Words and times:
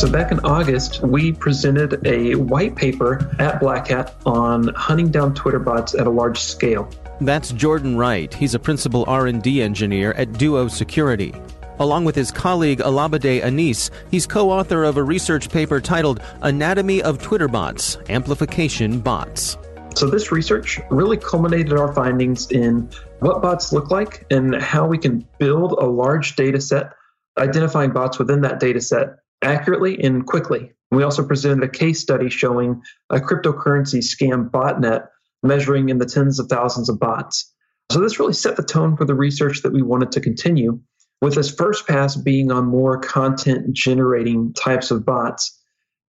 So, 0.00 0.10
back 0.10 0.32
in 0.32 0.40
August, 0.40 1.02
we 1.02 1.30
presented 1.30 2.06
a 2.06 2.34
white 2.34 2.74
paper 2.74 3.30
at 3.38 3.60
Black 3.60 3.88
Hat 3.88 4.14
on 4.24 4.68
hunting 4.68 5.10
down 5.10 5.34
Twitter 5.34 5.58
bots 5.58 5.94
at 5.94 6.06
a 6.06 6.10
large 6.10 6.38
scale. 6.38 6.88
That's 7.20 7.52
Jordan 7.52 7.98
Wright. 7.98 8.32
He's 8.32 8.54
a 8.54 8.58
principal 8.58 9.04
R&D 9.06 9.60
engineer 9.60 10.14
at 10.14 10.32
Duo 10.32 10.68
Security. 10.68 11.34
Along 11.80 12.06
with 12.06 12.14
his 12.14 12.30
colleague 12.30 12.78
Olabode 12.78 13.42
Anise, 13.42 13.90
he's 14.10 14.26
co-author 14.26 14.84
of 14.84 14.96
a 14.96 15.02
research 15.02 15.50
paper 15.50 15.82
titled 15.82 16.22
Anatomy 16.40 17.02
of 17.02 17.20
Twitter 17.20 17.46
Bots: 17.46 17.98
Amplification 18.08 19.00
Bots. 19.00 19.58
So 19.96 20.08
this 20.08 20.32
research 20.32 20.80
really 20.90 21.18
culminated 21.18 21.74
our 21.74 21.92
findings 21.92 22.50
in 22.50 22.88
what 23.18 23.42
bots 23.42 23.70
look 23.70 23.90
like 23.90 24.24
and 24.30 24.54
how 24.54 24.86
we 24.86 24.96
can 24.96 25.28
build 25.36 25.72
a 25.72 25.84
large 25.84 26.36
data 26.36 26.58
set, 26.58 26.94
identifying 27.36 27.90
bots 27.90 28.18
within 28.18 28.40
that 28.40 28.60
data 28.60 28.80
set 28.80 29.19
accurately 29.42 30.02
and 30.02 30.26
quickly. 30.26 30.72
We 30.90 31.02
also 31.02 31.24
presented 31.24 31.62
a 31.62 31.68
case 31.68 32.00
study 32.00 32.30
showing 32.30 32.82
a 33.10 33.20
cryptocurrency 33.20 34.02
scam 34.02 34.50
botnet 34.50 35.06
measuring 35.42 35.88
in 35.88 35.98
the 35.98 36.06
tens 36.06 36.38
of 36.38 36.48
thousands 36.48 36.88
of 36.88 36.98
bots. 36.98 37.52
So 37.90 38.00
this 38.00 38.18
really 38.18 38.34
set 38.34 38.56
the 38.56 38.62
tone 38.62 38.96
for 38.96 39.04
the 39.04 39.14
research 39.14 39.62
that 39.62 39.72
we 39.72 39.82
wanted 39.82 40.12
to 40.12 40.20
continue, 40.20 40.80
with 41.20 41.34
this 41.34 41.52
first 41.54 41.86
pass 41.86 42.16
being 42.16 42.50
on 42.50 42.66
more 42.66 42.98
content 42.98 43.72
generating 43.72 44.52
types 44.52 44.90
of 44.90 45.04
bots. 45.04 45.56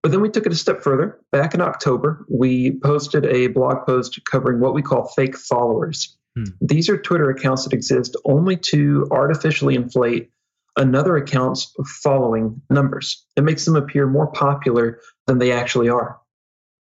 But 0.04 0.12
then 0.12 0.22
we 0.22 0.30
took 0.30 0.46
it 0.46 0.52
a 0.52 0.56
step 0.56 0.82
further. 0.82 1.20
Back 1.32 1.54
in 1.54 1.62
October, 1.62 2.26
we 2.30 2.80
posted 2.84 3.26
a 3.26 3.48
blog 3.48 3.86
post 3.86 4.20
covering 4.30 4.60
what 4.60 4.74
we 4.74 4.82
call 4.82 5.08
fake 5.10 5.38
followers. 5.38 6.18
Hmm. 6.36 6.46
These 6.62 6.90
are 6.90 6.98
Twitter 6.98 7.30
accounts 7.30 7.64
that 7.64 7.74
exist 7.74 8.16
only 8.26 8.58
to 8.72 9.08
artificially 9.12 9.76
inflate 9.76 10.32
another 10.78 11.18
account's 11.18 11.74
following 12.02 12.62
numbers. 12.70 13.26
It 13.36 13.44
makes 13.44 13.66
them 13.66 13.76
appear 13.76 14.08
more 14.08 14.32
popular 14.32 15.00
than 15.28 15.38
they 15.38 15.52
actually 15.52 15.90
are. 15.90 16.20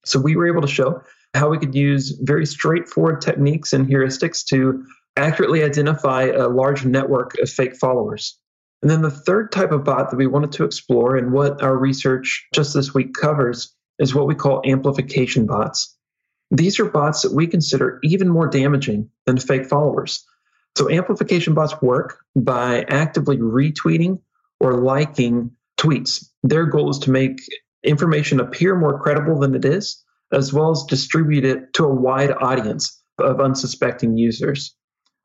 So 0.06 0.20
we 0.20 0.36
were 0.36 0.48
able 0.48 0.62
to 0.62 0.68
show 0.68 1.02
how 1.34 1.50
we 1.50 1.58
could 1.58 1.76
use 1.76 2.18
very 2.22 2.46
straightforward 2.46 3.22
techniques 3.22 3.74
and 3.74 3.88
heuristics 3.88 4.46
to 4.48 4.84
accurately 5.16 5.64
identify 5.64 6.24
a 6.24 6.48
large 6.48 6.86
network 6.86 7.38
of 7.40 7.50
fake 7.50 7.76
followers. 7.76 8.38
And 8.82 8.90
then 8.90 9.02
the 9.02 9.12
third 9.12 9.52
type 9.52 9.72
of 9.72 9.84
bot 9.84 10.10
that 10.10 10.18
we 10.18 10.28
wanted 10.28 10.54
to 10.54 10.64
explore 10.64 11.16
and 11.16 11.32
what 11.32 11.62
our 11.62 11.78
research 11.78 12.48
just 12.54 12.74
this 12.74 12.94
week 12.94 13.14
covers 13.14 13.74
is 14.00 14.16
what 14.16 14.28
we 14.28 14.36
call 14.36 14.64
amplification 14.66 15.46
bots. 15.46 15.96
These 16.50 16.80
are 16.80 16.86
bots 16.86 17.22
that 17.22 17.34
we 17.34 17.48
consider 17.48 18.00
even 18.04 18.28
more 18.28 18.48
damaging 18.48 19.10
than 19.26 19.38
fake 19.38 19.68
followers. 19.68 20.26
So 20.76 20.90
amplification 20.90 21.54
bots 21.54 21.82
work 21.82 22.20
by 22.36 22.84
actively 22.88 23.38
retweeting 23.38 24.20
or 24.60 24.82
liking 24.82 25.52
tweets. 25.78 26.26
Their 26.44 26.66
goal 26.66 26.90
is 26.90 27.00
to 27.00 27.12
make 27.12 27.42
information 27.84 28.40
appear 28.40 28.76
more 28.76 29.00
credible 29.00 29.40
than 29.40 29.56
it 29.56 29.66
is, 29.66 30.04
as 30.32 30.54
well 30.54 30.72
as 30.72 30.84
distribute 30.84 31.46
it 31.46 31.74
to 31.74 31.86
a 31.86 31.94
wide 31.94 32.32
audience 32.32 33.02
of 33.20 33.42
unsuspecting 33.42 34.18
users. 34.18 34.76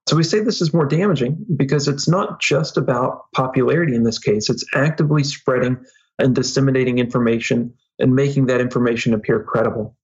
So 0.08 0.16
we 0.16 0.22
say 0.22 0.40
this 0.40 0.60
is 0.62 0.72
more 0.72 0.86
damaging 0.86 1.44
because 1.56 1.88
it's 1.88 2.08
not 2.08 2.40
just 2.40 2.76
about 2.76 3.22
popularity 3.34 3.94
in 3.94 4.04
this 4.04 4.18
case, 4.18 4.48
it's 4.48 4.64
actively 4.74 5.24
spreading 5.24 5.78
and 6.18 6.34
disseminating 6.34 6.98
information 6.98 7.74
and 7.98 8.14
making 8.14 8.46
that 8.46 8.60
information 8.60 9.14
appear 9.14 9.42
credible. 9.42 9.96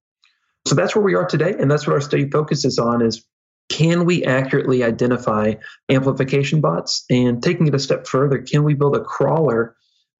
So 0.66 0.74
that's 0.74 0.94
where 0.94 1.04
we 1.04 1.14
are 1.14 1.26
today, 1.26 1.54
and 1.58 1.70
that's 1.70 1.86
what 1.86 1.94
our 1.94 2.00
study 2.00 2.30
focuses 2.30 2.78
on 2.78 3.02
is 3.02 3.24
can 3.72 4.04
we 4.04 4.22
accurately 4.24 4.84
identify 4.84 5.54
amplification 5.88 6.60
bots? 6.60 7.04
And 7.10 7.42
taking 7.42 7.66
it 7.66 7.74
a 7.74 7.78
step 7.78 8.06
further, 8.06 8.38
can 8.38 8.62
we 8.62 8.74
build 8.74 8.94
a 8.94 9.00
crawler 9.00 9.74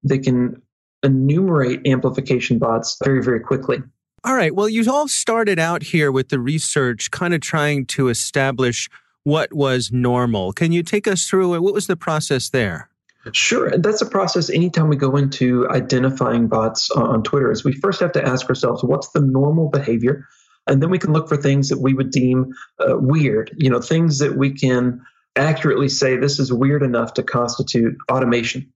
that 0.05 0.21
can 0.21 0.63
enumerate 1.03 1.87
amplification 1.87 2.59
bots 2.59 2.97
very, 3.05 3.23
very 3.23 3.41
quickly? 3.41 3.79
All 4.25 4.35
right. 4.35 4.55
Well, 4.55 4.69
you 4.69 4.91
all 4.91 5.07
started 5.07 5.59
out 5.59 5.83
here 5.83 6.11
with 6.11 6.31
the 6.31 6.41
research 6.41 7.11
kind 7.11 7.35
of 7.35 7.41
trying 7.41 7.87
to 7.87 8.09
establish 8.09 8.89
what 9.25 9.53
was 9.53 9.93
normal. 9.93 10.53
Can 10.53 10.73
you 10.73 10.83
take 10.83 11.07
us 11.07 11.27
through? 11.27 11.61
What 11.61 11.75
was 11.75 11.87
the 11.87 11.97
process 11.97 12.49
there? 12.49 12.89
Sure. 13.33 13.71
That's 13.77 14.01
a 14.01 14.07
process 14.07 14.51
anytime 14.51 14.89
we 14.89 14.97
go 14.97 15.17
into 15.17 15.69
identifying 15.69 16.49
bots 16.49 16.91
on 16.91 17.23
Twitter 17.23 17.53
is 17.53 17.65
we 17.65 17.73
first 17.73 18.01
have 18.01 18.13
to 18.13 18.27
ask 18.27 18.49
ourselves 18.49 18.83
what's 18.83 19.11
the 19.11 19.21
normal 19.21 19.69
behavior 19.69 20.27
and 20.67 20.83
then 20.83 20.91
we 20.91 20.99
can 20.99 21.13
look 21.13 21.29
for 21.29 21.37
things 21.37 21.69
that 21.69 21.81
we 21.81 21.95
would 21.95 22.11
deem 22.11 22.55
uh, 22.79 22.97
weird, 22.97 23.55
you 23.57 23.71
know, 23.71 23.81
things 23.81 24.19
that 24.21 24.37
we 24.37 24.53
can 24.53 25.05
accurately 25.37 25.89
say 25.89 26.17
this 26.17 26.39
is 26.39 26.53
weird 26.53 26.83
enough 26.83 27.15
to 27.15 27.23
constitute 27.23 27.97
automation. 28.11 28.73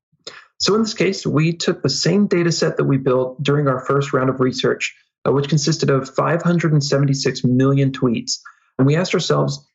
So 0.59 0.75
in 0.75 0.83
this 0.83 0.95
case, 0.95 1.27
we 1.27 1.53
took 1.53 1.83
the 1.83 1.91
same 1.91 2.27
data 2.27 2.51
set 2.51 2.79
that 2.79 2.85
we 2.85 2.97
built 2.97 3.43
during 3.43 3.69
our 3.69 3.85
first 3.85 4.13
round 4.13 4.31
of 4.31 4.41
research, 4.41 4.97
uh, 5.27 5.33
which 5.33 5.49
consisted 5.49 5.91
of 5.91 6.09
576 6.15 7.45
million 7.45 7.93
tweets. 7.93 8.39
And 8.79 8.87
we 8.87 8.97
asked 8.97 9.15
ourselves, 9.15 9.67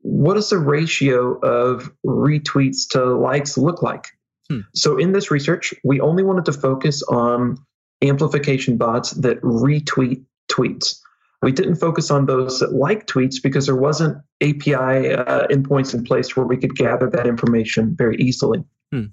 what 0.00 0.34
does 0.34 0.50
the 0.50 0.58
ratio 0.58 1.38
of 1.40 1.90
retweets 2.04 2.88
to 2.90 3.04
likes 3.04 3.56
look 3.56 3.82
like? 3.82 4.08
Hmm. 4.48 4.60
So 4.74 4.98
in 4.98 5.12
this 5.12 5.30
research, 5.30 5.74
we 5.82 6.00
only 6.00 6.22
wanted 6.22 6.44
to 6.44 6.52
focus 6.52 7.02
on 7.02 7.56
amplification 8.02 8.76
bots 8.76 9.12
that 9.12 9.40
retweet 9.40 10.24
tweets. 10.50 11.00
We 11.42 11.52
didn't 11.52 11.76
focus 11.76 12.10
on 12.10 12.26
those 12.26 12.60
that 12.60 12.72
like 12.72 13.06
tweets 13.06 13.36
because 13.42 13.66
there 13.66 13.76
wasn't 13.76 14.18
API 14.42 15.12
uh, 15.12 15.46
endpoints 15.48 15.94
in 15.94 16.04
place 16.04 16.36
where 16.36 16.46
we 16.46 16.56
could 16.56 16.74
gather 16.74 17.10
that 17.10 17.26
information 17.26 17.94
very 17.96 18.16
easily. 18.16 18.64
Hmm. 18.90 19.06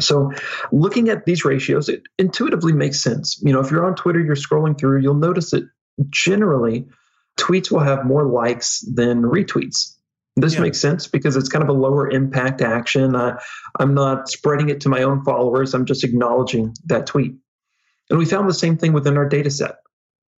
So, 0.00 0.32
looking 0.72 1.08
at 1.08 1.24
these 1.24 1.44
ratios, 1.44 1.88
it 1.88 2.02
intuitively 2.18 2.72
makes 2.72 3.00
sense. 3.00 3.40
You 3.42 3.52
know, 3.52 3.60
if 3.60 3.70
you're 3.70 3.86
on 3.86 3.94
Twitter, 3.94 4.20
you're 4.20 4.36
scrolling 4.36 4.78
through, 4.78 5.00
you'll 5.00 5.14
notice 5.14 5.50
that 5.52 5.68
generally 6.10 6.86
tweets 7.38 7.70
will 7.70 7.80
have 7.80 8.04
more 8.04 8.24
likes 8.24 8.80
than 8.80 9.22
retweets. 9.22 9.94
This 10.36 10.54
yeah. 10.54 10.60
makes 10.60 10.78
sense 10.78 11.06
because 11.06 11.36
it's 11.36 11.48
kind 11.48 11.62
of 11.62 11.70
a 11.70 11.78
lower 11.78 12.10
impact 12.10 12.60
action. 12.60 13.16
Uh, 13.16 13.38
I'm 13.80 13.94
not 13.94 14.28
spreading 14.28 14.68
it 14.68 14.82
to 14.82 14.90
my 14.90 15.02
own 15.02 15.24
followers, 15.24 15.74
I'm 15.74 15.86
just 15.86 16.04
acknowledging 16.04 16.74
that 16.86 17.06
tweet. 17.06 17.34
And 18.10 18.18
we 18.18 18.26
found 18.26 18.48
the 18.48 18.54
same 18.54 18.76
thing 18.76 18.92
within 18.92 19.16
our 19.16 19.28
data 19.28 19.50
set. 19.50 19.76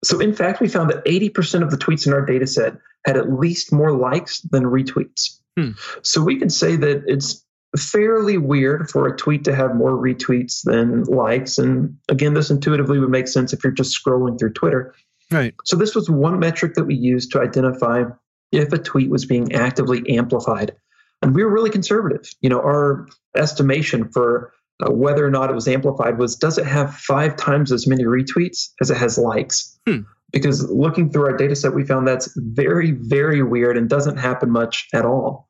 So, 0.04 0.20
in 0.20 0.34
fact, 0.34 0.60
we 0.60 0.68
found 0.68 0.90
that 0.90 1.04
80% 1.04 1.62
of 1.62 1.70
the 1.70 1.76
tweets 1.76 2.06
in 2.06 2.12
our 2.12 2.24
data 2.24 2.46
set 2.46 2.74
had 3.04 3.16
at 3.16 3.32
least 3.32 3.72
more 3.72 3.96
likes 3.96 4.40
than 4.40 4.64
retweets. 4.64 5.40
Hmm. 5.56 5.70
So, 6.02 6.22
we 6.22 6.38
can 6.38 6.50
say 6.50 6.76
that 6.76 7.04
it's 7.06 7.44
fairly 7.76 8.38
weird 8.38 8.90
for 8.90 9.06
a 9.06 9.16
tweet 9.16 9.44
to 9.44 9.54
have 9.54 9.74
more 9.74 9.92
retweets 9.92 10.62
than 10.62 11.04
likes. 11.04 11.58
And 11.58 11.98
again, 12.08 12.34
this 12.34 12.50
intuitively 12.50 12.98
would 12.98 13.10
make 13.10 13.28
sense 13.28 13.52
if 13.52 13.62
you're 13.64 13.72
just 13.72 13.98
scrolling 13.98 14.38
through 14.38 14.52
Twitter. 14.52 14.94
Right. 15.30 15.54
So, 15.64 15.76
this 15.76 15.94
was 15.94 16.10
one 16.10 16.38
metric 16.38 16.74
that 16.74 16.84
we 16.84 16.94
used 16.94 17.32
to 17.32 17.40
identify 17.40 18.04
if 18.52 18.72
a 18.72 18.78
tweet 18.78 19.10
was 19.10 19.24
being 19.24 19.54
actively 19.54 20.16
amplified. 20.16 20.76
And 21.22 21.34
we 21.34 21.42
were 21.42 21.50
really 21.50 21.70
conservative. 21.70 22.30
You 22.40 22.50
know, 22.50 22.60
our 22.60 23.08
estimation 23.34 24.10
for 24.10 24.52
whether 24.84 25.24
or 25.24 25.30
not 25.30 25.50
it 25.50 25.54
was 25.54 25.68
amplified 25.68 26.18
was 26.18 26.36
does 26.36 26.58
it 26.58 26.66
have 26.66 26.94
five 26.94 27.36
times 27.36 27.72
as 27.72 27.86
many 27.86 28.04
retweets 28.04 28.70
as 28.80 28.90
it 28.90 28.96
has 28.96 29.18
likes? 29.18 29.78
Hmm. 29.86 30.00
Because 30.32 30.68
looking 30.70 31.10
through 31.10 31.26
our 31.26 31.36
data 31.36 31.56
set, 31.56 31.74
we 31.74 31.84
found 31.84 32.06
that's 32.06 32.32
very, 32.36 32.90
very 32.90 33.42
weird 33.42 33.76
and 33.78 33.88
doesn't 33.88 34.18
happen 34.18 34.50
much 34.50 34.88
at 34.92 35.06
all. 35.06 35.48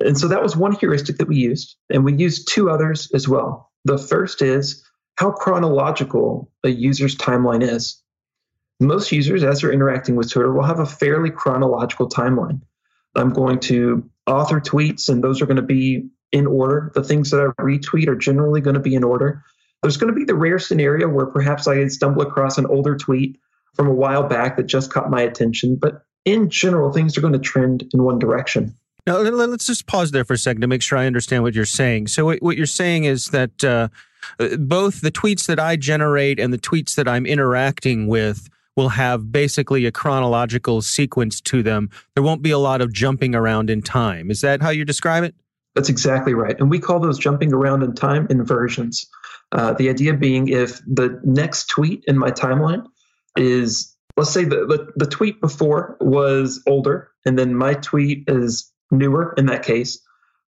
And 0.00 0.18
so 0.18 0.28
that 0.28 0.42
was 0.42 0.56
one 0.56 0.72
heuristic 0.72 1.18
that 1.18 1.28
we 1.28 1.36
used. 1.36 1.76
And 1.90 2.04
we 2.04 2.14
used 2.14 2.48
two 2.52 2.70
others 2.70 3.10
as 3.12 3.28
well. 3.28 3.70
The 3.84 3.98
first 3.98 4.40
is 4.40 4.82
how 5.16 5.30
chronological 5.30 6.50
a 6.64 6.68
user's 6.68 7.16
timeline 7.16 7.62
is. 7.62 8.00
Most 8.80 9.12
users, 9.12 9.44
as 9.44 9.60
they're 9.60 9.72
interacting 9.72 10.16
with 10.16 10.30
Twitter, 10.30 10.52
will 10.52 10.64
have 10.64 10.80
a 10.80 10.86
fairly 10.86 11.30
chronological 11.30 12.08
timeline. 12.08 12.60
I'm 13.14 13.32
going 13.32 13.60
to 13.60 14.08
author 14.26 14.60
tweets, 14.60 15.08
and 15.08 15.22
those 15.22 15.40
are 15.40 15.46
going 15.46 15.56
to 15.56 15.62
be 15.62 16.08
in 16.34 16.46
order. 16.48 16.90
The 16.94 17.04
things 17.04 17.30
that 17.30 17.40
I 17.40 17.62
retweet 17.62 18.08
are 18.08 18.16
generally 18.16 18.60
going 18.60 18.74
to 18.74 18.80
be 18.80 18.94
in 18.94 19.04
order. 19.04 19.42
There's 19.82 19.96
going 19.96 20.12
to 20.12 20.18
be 20.18 20.24
the 20.24 20.34
rare 20.34 20.58
scenario 20.58 21.08
where 21.08 21.26
perhaps 21.26 21.68
I 21.68 21.86
stumble 21.86 22.22
across 22.22 22.58
an 22.58 22.66
older 22.66 22.96
tweet 22.96 23.38
from 23.74 23.86
a 23.86 23.94
while 23.94 24.24
back 24.24 24.56
that 24.56 24.64
just 24.64 24.92
caught 24.92 25.10
my 25.10 25.22
attention, 25.22 25.76
but 25.76 26.04
in 26.24 26.50
general, 26.50 26.92
things 26.92 27.16
are 27.16 27.20
going 27.20 27.34
to 27.34 27.38
trend 27.38 27.84
in 27.92 28.02
one 28.02 28.18
direction. 28.18 28.76
Now, 29.06 29.18
let's 29.18 29.66
just 29.66 29.86
pause 29.86 30.10
there 30.10 30.24
for 30.24 30.32
a 30.32 30.38
second 30.38 30.62
to 30.62 30.66
make 30.66 30.82
sure 30.82 30.98
I 30.98 31.06
understand 31.06 31.42
what 31.42 31.54
you're 31.54 31.66
saying. 31.66 32.08
So, 32.08 32.34
what 32.36 32.56
you're 32.56 32.66
saying 32.66 33.04
is 33.04 33.28
that 33.28 33.62
uh, 33.62 33.88
uh, 34.40 34.56
both 34.56 35.02
the 35.02 35.12
tweets 35.12 35.46
that 35.46 35.60
I 35.60 35.76
generate 35.76 36.40
and 36.40 36.52
the 36.52 36.58
tweets 36.58 36.94
that 36.94 37.06
I'm 37.06 37.26
interacting 37.26 38.08
with 38.08 38.48
will 38.76 38.88
have 38.88 39.30
basically 39.30 39.84
a 39.84 39.92
chronological 39.92 40.80
sequence 40.80 41.40
to 41.42 41.62
them. 41.62 41.90
There 42.14 42.22
won't 42.22 42.42
be 42.42 42.50
a 42.50 42.58
lot 42.58 42.80
of 42.80 42.92
jumping 42.92 43.34
around 43.34 43.68
in 43.68 43.82
time. 43.82 44.30
Is 44.30 44.40
that 44.40 44.62
how 44.62 44.70
you 44.70 44.86
describe 44.86 45.22
it? 45.22 45.34
That's 45.74 45.88
exactly 45.88 46.34
right. 46.34 46.58
And 46.58 46.70
we 46.70 46.78
call 46.78 47.00
those 47.00 47.18
jumping 47.18 47.52
around 47.52 47.82
in 47.82 47.94
time 47.94 48.26
inversions. 48.30 49.06
Uh, 49.52 49.72
the 49.72 49.88
idea 49.88 50.14
being 50.14 50.48
if 50.48 50.80
the 50.86 51.20
next 51.24 51.68
tweet 51.68 52.04
in 52.06 52.18
my 52.18 52.30
timeline 52.30 52.84
is, 53.36 53.96
let's 54.16 54.30
say 54.30 54.44
the, 54.44 54.66
the, 54.66 54.92
the 54.96 55.06
tweet 55.06 55.40
before 55.40 55.96
was 56.00 56.62
older, 56.66 57.10
and 57.24 57.38
then 57.38 57.54
my 57.54 57.74
tweet 57.74 58.24
is 58.28 58.72
newer 58.90 59.34
in 59.36 59.46
that 59.46 59.64
case. 59.64 60.00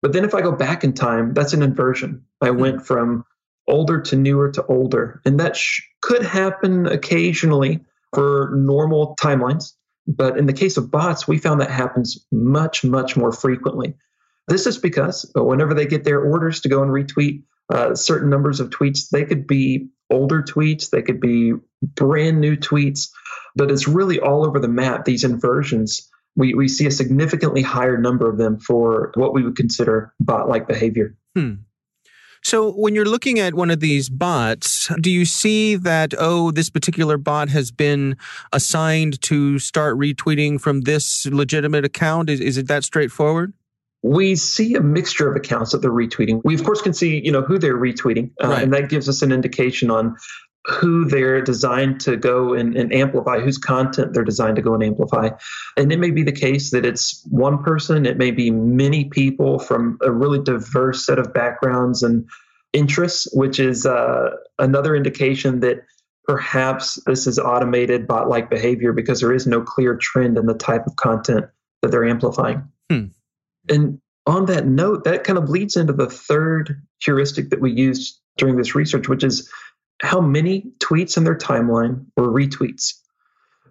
But 0.02 0.12
then 0.12 0.26
if 0.26 0.36
I 0.36 0.42
go 0.42 0.52
back 0.52 0.84
in 0.84 0.94
time, 0.94 1.34
that's 1.34 1.54
an 1.54 1.64
inversion. 1.64 2.26
I 2.42 2.50
hmm. 2.50 2.60
went 2.60 2.86
from 2.86 3.24
older 3.68 4.02
to 4.02 4.16
newer 4.18 4.52
to 4.52 4.66
older. 4.66 5.22
And 5.26 5.40
that 5.40 5.56
sh- 5.56 5.82
could 6.02 6.24
happen 6.24 6.86
occasionally 6.86 7.80
for 8.14 8.52
normal 8.56 9.16
timelines. 9.22 9.74
But 10.06 10.38
in 10.38 10.46
the 10.46 10.54
case 10.54 10.76
of 10.76 10.92
bots, 10.92 11.28
we 11.28 11.38
found 11.38 11.62
that 11.62 11.72
happens 11.72 12.26
much, 12.32 12.84
much 12.84 13.16
more 13.16 13.32
frequently. 13.32 13.96
This 14.48 14.68
is 14.68 14.78
because 14.78 15.30
whenever 15.36 15.74
they 15.74 15.86
get 15.86 16.04
their 16.04 16.22
orders 16.22 16.62
to 16.62 16.70
go 16.70 16.82
and 16.84 16.92
retweet 16.92 17.44
uh, 17.74 17.96
certain 17.96 18.30
numbers 18.30 18.60
of 18.60 18.70
tweets, 18.70 19.10
they 19.10 19.26
could 19.26 19.48
be 19.48 19.88
older 20.10 20.44
tweets, 20.44 20.90
they 20.90 21.02
could 21.02 21.20
be 21.20 21.54
brand 21.82 22.40
new 22.40 22.56
tweets, 22.56 23.10
but 23.56 23.72
it's 23.72 23.88
really 23.88 24.20
all 24.20 24.46
over 24.46 24.60
the 24.60 24.68
map, 24.68 25.06
these 25.06 25.24
inversions. 25.24 26.10
We, 26.36 26.54
we 26.54 26.68
see 26.68 26.86
a 26.88 26.92
significantly 26.92 27.62
higher 27.62 27.98
number 27.98 28.30
of 28.30 28.38
them 28.38 28.60
for 28.60 29.12
what 29.16 29.34
we 29.34 29.44
would 29.44 29.56
consider 29.56 30.14
bot 30.20 30.50
like 30.50 30.68
behavior. 30.68 31.16
Hmm. 31.36 31.54
So 32.44 32.74
when 32.74 32.94
you're 32.94 33.06
looking 33.06 33.40
at 33.40 33.54
one 33.54 33.72
of 33.72 33.80
these 33.80 34.10
bots, 34.10 34.92
do 35.00 35.10
you 35.10 35.24
see 35.24 35.76
that, 35.78 36.14
oh, 36.20 36.52
this 36.52 36.70
particular 36.70 37.18
bot 37.18 37.48
has 37.50 37.72
been 37.72 38.18
assigned 38.52 39.22
to 39.22 39.60
start 39.60 39.98
retweeting 39.98 40.60
from 40.60 40.82
this 40.82 41.26
legitimate 41.28 41.86
account? 41.86 42.30
Is, 42.30 42.42
is 42.42 42.58
it 42.58 42.68
that 42.68 42.84
straightforward? 42.84 43.54
We 44.04 44.36
see 44.36 44.76
a 44.76 44.82
mixture 44.82 45.30
of 45.30 45.36
accounts 45.36 45.72
that 45.72 45.82
they're 45.82 45.90
retweeting. 45.90 46.42
We 46.44 46.56
of 46.56 46.64
course 46.64 46.82
can 46.82 46.94
see, 46.94 47.22
you 47.24 47.32
know, 47.32 47.42
who 47.42 47.58
they're 47.58 47.78
retweeting, 47.78 48.32
uh, 48.44 48.50
right. 48.50 48.64
and 48.64 48.74
that 48.74 48.90
gives 48.90 49.08
us 49.10 49.22
an 49.22 49.32
indication 49.32 49.90
on 49.90 50.18
who 50.66 51.06
they're 51.06 51.42
designed 51.42 52.00
to 52.02 52.16
go 52.16 52.54
and, 52.54 52.76
and, 52.78 52.94
amplify, 52.94 53.40
whose 53.40 53.58
content 53.58 54.14
they're 54.14 54.24
designed 54.24 54.56
to 54.56 54.62
go 54.62 54.74
and 54.74 54.84
amplify. 54.84 55.30
And 55.76 55.92
it 55.92 56.00
may 56.00 56.12
be 56.12 56.24
the 56.24 56.32
case 56.32 56.72
that 56.72 56.86
it's 56.86 57.26
one 57.30 57.64
person, 57.64 58.06
it 58.06 58.18
may 58.18 58.32
be 58.32 58.50
many 58.50 59.06
people 59.06 59.60
from 59.60 59.98
a 60.02 60.12
really 60.12 60.40
diverse 60.42 61.06
set 61.06 61.20
of 61.20 61.34
backgrounds 61.34 62.02
and 62.02 62.26
interests, 62.72 63.28
which 63.34 63.60
is 63.60 63.86
uh, 63.86 64.32
another 64.58 64.96
indication 64.96 65.60
that 65.62 65.86
perhaps 66.26 66.98
this 67.06 67.28
is 67.28 67.38
automated 67.38 68.08
bot 68.08 68.30
like 68.30 68.50
behavior 68.50 68.94
because 68.94 69.20
there 69.20 69.34
is 69.34 69.46
no 69.46 69.62
clear 69.62 69.98
trend 69.98 70.38
in 70.38 70.46
the 70.46 70.54
type 70.54 70.88
of 70.88 70.96
content 70.96 71.46
that 71.82 71.92
they're 71.92 72.08
amplifying. 72.08 72.64
Hmm. 72.90 73.08
And 73.70 74.00
on 74.26 74.46
that 74.46 74.68
note, 74.68 75.04
that 75.04 75.24
kind 75.24 75.38
of 75.38 75.50
leads 75.50 75.76
into 75.76 75.94
the 75.94 76.10
third 76.10 76.82
heuristic 77.02 77.50
that 77.50 77.62
we 77.62 77.72
used 77.72 78.20
during 78.38 78.58
this 78.58 78.76
research, 78.76 79.08
which 79.08 79.24
is 79.24 79.50
how 80.02 80.22
many 80.22 80.66
tweets 80.80 81.18
in 81.18 81.24
their 81.24 81.38
timeline 81.38 82.06
were 82.18 82.28
retweets. 82.28 82.94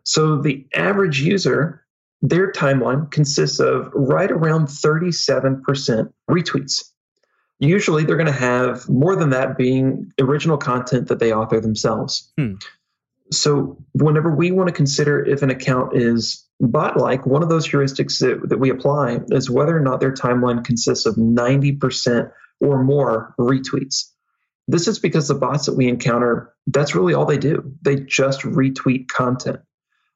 So 0.04 0.40
the 0.40 0.66
average 0.74 1.20
user, 1.20 1.84
their 2.20 2.50
timeline 2.52 3.10
consists 3.10 3.60
of 3.60 3.90
right 3.94 4.30
around 4.30 4.66
37% 4.66 6.12
retweets. 6.30 6.84
Usually 7.58 8.04
they're 8.04 8.16
going 8.16 8.26
to 8.26 8.32
have 8.32 8.88
more 8.88 9.14
than 9.14 9.30
that 9.30 9.56
being 9.56 10.10
original 10.20 10.56
content 10.56 11.08
that 11.08 11.20
they 11.20 11.32
author 11.32 11.60
themselves. 11.60 12.32
Hmm. 12.36 12.54
So 13.30 13.78
whenever 13.92 14.34
we 14.34 14.50
want 14.50 14.68
to 14.68 14.74
consider 14.74 15.24
if 15.24 15.42
an 15.42 15.50
account 15.50 15.96
is 15.96 16.46
bot 16.60 16.96
like, 16.96 17.26
one 17.26 17.42
of 17.42 17.48
those 17.48 17.66
heuristics 17.66 18.18
that, 18.20 18.48
that 18.48 18.58
we 18.58 18.70
apply 18.70 19.20
is 19.30 19.50
whether 19.50 19.76
or 19.76 19.80
not 19.80 20.00
their 20.00 20.12
timeline 20.12 20.64
consists 20.64 21.06
of 21.06 21.16
90% 21.16 22.30
or 22.60 22.82
more 22.82 23.34
retweets. 23.38 24.04
This 24.68 24.86
is 24.86 24.98
because 24.98 25.28
the 25.28 25.34
bots 25.34 25.66
that 25.66 25.76
we 25.76 25.88
encounter, 25.88 26.54
that's 26.66 26.94
really 26.94 27.14
all 27.14 27.26
they 27.26 27.38
do. 27.38 27.74
They 27.82 27.96
just 27.96 28.42
retweet 28.42 29.08
content. 29.08 29.60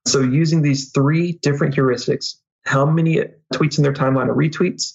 So, 0.07 0.21
using 0.21 0.63
these 0.63 0.93
three 0.93 1.33
different 1.43 1.75
heuristics, 1.75 2.37
how 2.65 2.87
many 2.87 3.25
tweets 3.53 3.79
in 3.79 3.83
their 3.83 3.93
timeline 3.93 4.29
are 4.29 4.37
retweets? 4.37 4.93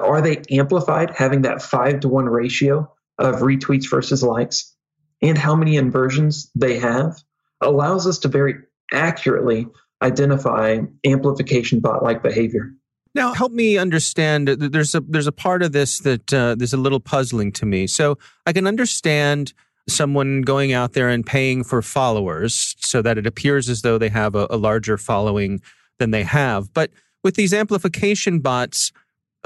Are 0.00 0.22
they 0.22 0.42
amplified, 0.50 1.10
having 1.14 1.42
that 1.42 1.60
five 1.60 2.00
to 2.00 2.08
one 2.08 2.24
ratio 2.24 2.90
of 3.18 3.36
retweets 3.36 3.90
versus 3.90 4.22
likes? 4.22 4.74
And 5.20 5.36
how 5.36 5.54
many 5.54 5.76
inversions 5.76 6.50
they 6.54 6.78
have 6.78 7.22
allows 7.64 8.06
us 8.06 8.18
to 8.20 8.28
very 8.28 8.56
accurately 8.92 9.66
identify 10.02 10.78
amplification 11.04 11.80
bot 11.80 12.02
like 12.02 12.22
behavior. 12.22 12.72
Now, 13.14 13.32
help 13.32 13.52
me 13.52 13.78
understand. 13.78 14.48
There's 14.48 14.94
a 14.94 15.00
there's 15.00 15.28
a 15.28 15.32
part 15.32 15.62
of 15.62 15.72
this 15.72 16.00
that 16.00 16.34
uh, 16.34 16.56
there's 16.56 16.72
a 16.72 16.78
little 16.78 17.00
puzzling 17.00 17.52
to 17.52 17.66
me. 17.66 17.86
So 17.86 18.18
I 18.44 18.52
can 18.52 18.66
understand 18.66 19.52
someone 19.88 20.42
going 20.42 20.72
out 20.72 20.94
there 20.94 21.08
and 21.08 21.24
paying 21.24 21.62
for 21.62 21.80
followers 21.80 22.74
so 22.78 23.02
that 23.02 23.18
it 23.18 23.26
appears 23.26 23.68
as 23.68 23.82
though 23.82 23.98
they 23.98 24.08
have 24.08 24.34
a, 24.34 24.46
a 24.50 24.56
larger 24.56 24.96
following 24.96 25.60
than 25.98 26.10
they 26.10 26.24
have. 26.24 26.72
But 26.72 26.90
with 27.22 27.36
these 27.36 27.54
amplification 27.54 28.40
bots, 28.40 28.92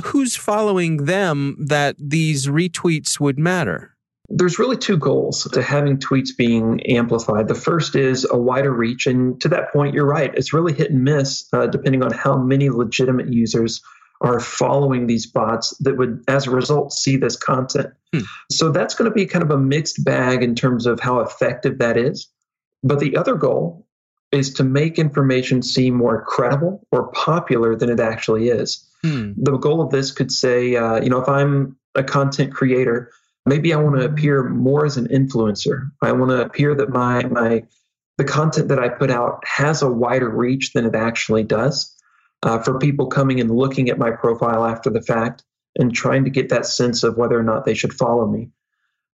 who's 0.05 0.37
following 0.37 1.05
them 1.05 1.57
that 1.59 1.97
these 1.99 2.47
retweets 2.47 3.21
would 3.21 3.39
matter? 3.39 3.97
There's 4.31 4.59
really 4.59 4.77
two 4.77 4.99
goals 4.99 5.45
to 5.53 5.63
having 5.63 5.97
tweets 5.99 6.37
being 6.37 6.81
amplified. 6.87 7.49
The 7.49 7.55
first 7.55 7.97
is 7.97 8.27
a 8.31 8.37
wider 8.37 8.73
reach. 8.73 9.07
And 9.07 9.41
to 9.41 9.49
that 9.49 9.73
point, 9.73 9.95
you're 9.95 10.07
right. 10.07 10.35
It's 10.35 10.53
really 10.53 10.75
hit 10.75 10.91
and 10.91 11.03
miss 11.03 11.49
uh, 11.53 11.67
depending 11.67 12.03
on 12.03 12.13
how 12.13 12.37
many 12.37 12.69
legitimate 12.69 13.33
users 13.33 13.81
are 14.21 14.41
following 14.41 15.07
these 15.07 15.27
bots 15.27 15.77
that 15.79 15.97
would, 15.97 16.25
as 16.29 16.47
a 16.47 16.51
result, 16.51 16.93
see 16.93 17.17
this 17.17 17.37
content. 17.37 17.95
Hmm. 18.13 18.23
So 18.51 18.71
that's 18.71 18.95
going 18.95 19.11
to 19.11 19.15
be 19.15 19.27
kind 19.27 19.45
of 19.45 19.51
a 19.51 19.59
mixed 19.59 20.05
bag 20.05 20.43
in 20.43 20.55
terms 20.55 20.87
of 20.87 21.01
how 21.01 21.21
effective 21.21 21.79
that 21.79 21.97
is. 21.97 22.29
But 22.83 22.99
the 23.01 23.17
other 23.17 23.35
goal 23.35 23.87
is 24.33 24.55
to 24.55 24.65
make 24.65 24.99
information 24.99 25.63
seem 25.63 25.95
more 25.95 26.23
credible 26.25 26.87
or 26.93 27.11
popular 27.13 27.77
than 27.77 27.89
it 27.91 28.01
actually 28.01 28.49
is. 28.49 28.85
Hmm. 29.03 29.33
The 29.37 29.57
goal 29.57 29.81
of 29.81 29.91
this 29.91 30.11
could 30.11 30.33
say, 30.33 30.77
uh, 30.77 31.01
you 31.01 31.09
know, 31.09 31.21
if 31.21 31.29
I'm 31.29 31.77
a 31.95 32.03
content 32.03 32.53
creator, 32.53 33.11
maybe 33.49 33.73
I 33.73 33.79
want 33.79 33.97
to 33.97 34.05
appear 34.05 34.49
more 34.49 34.85
as 34.85 34.97
an 34.97 35.09
influencer. 35.09 35.91
I 36.03 36.13
want 36.13 36.31
to 36.31 36.43
appear 36.43 36.75
that 36.75 36.91
my 36.91 37.25
my 37.25 37.65
the 38.17 38.25
content 38.25 38.69
that 38.69 38.79
I 38.79 38.89
put 38.89 39.11
out 39.11 39.45
has 39.47 39.83
a 39.83 39.91
wider 39.91 40.29
reach 40.29 40.73
than 40.73 40.85
it 40.87 40.95
actually 40.95 41.45
does. 41.45 41.95
Uh, 42.45 42.61
for 42.61 42.79
people 42.79 43.09
coming 43.09 43.41
and 43.41 43.51
looking 43.51 43.91
at 43.91 43.99
my 43.99 44.13
profile 44.13 44.65
after 44.65 44.91
the 44.91 45.03
fact 45.03 45.43
and 45.77 45.93
trying 45.93 46.23
to 46.23 46.31
get 46.31 46.51
that 46.51 46.67
sense 46.67 47.03
of 47.03 47.17
whether 47.17 47.37
or 47.37 47.43
not 47.43 47.65
they 47.65 47.75
should 47.75 47.93
follow 47.93 48.29
me. 48.29 48.51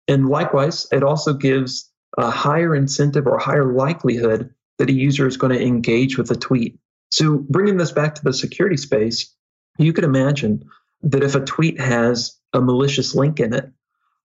And 0.09 0.29
likewise, 0.29 0.87
it 0.93 1.03
also 1.03 1.33
gives 1.33 1.91
a 2.19 2.31
higher 2.31 2.75
incentive 2.75 3.27
or 3.27 3.39
higher 3.39 3.73
likelihood 3.73 4.51
that 4.79 4.91
a 4.91 4.93
user 4.93 5.27
is 5.27 5.37
going 5.37 5.53
to 5.53 5.65
engage 5.65 6.19
with 6.19 6.31
a 6.31 6.37
tweet. 6.37 6.79
So, 7.11 7.39
bringing 7.39 7.77
this 7.77 7.93
back 7.93 8.15
to 8.17 8.25
the 8.25 8.33
security 8.33 8.77
space, 8.77 9.35
you 9.79 9.93
could 9.93 10.05
imagine 10.05 10.65
that 11.03 11.23
if 11.23 11.35
a 11.35 11.45
tweet 11.45 11.81
has 11.81 12.39
a 12.53 12.61
malicious 12.61 13.15
link 13.15 13.41
in 13.41 13.55
it, 13.55 13.71